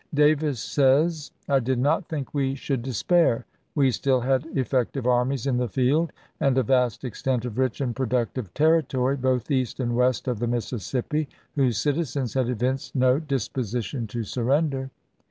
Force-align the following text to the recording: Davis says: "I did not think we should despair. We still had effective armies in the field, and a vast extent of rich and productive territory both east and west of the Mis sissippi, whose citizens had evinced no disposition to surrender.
Davis 0.15 0.59
says: 0.59 1.29
"I 1.47 1.59
did 1.59 1.77
not 1.77 2.07
think 2.07 2.33
we 2.33 2.55
should 2.55 2.81
despair. 2.81 3.45
We 3.75 3.91
still 3.91 4.21
had 4.21 4.47
effective 4.57 5.05
armies 5.05 5.45
in 5.45 5.57
the 5.57 5.67
field, 5.69 6.11
and 6.39 6.57
a 6.57 6.63
vast 6.63 7.03
extent 7.03 7.45
of 7.45 7.59
rich 7.59 7.79
and 7.81 7.95
productive 7.95 8.51
territory 8.55 9.15
both 9.15 9.51
east 9.51 9.79
and 9.79 9.95
west 9.95 10.27
of 10.27 10.39
the 10.39 10.47
Mis 10.47 10.71
sissippi, 10.71 11.27
whose 11.53 11.77
citizens 11.77 12.33
had 12.33 12.49
evinced 12.49 12.95
no 12.95 13.19
disposition 13.19 14.07
to 14.07 14.23
surrender. 14.23 14.89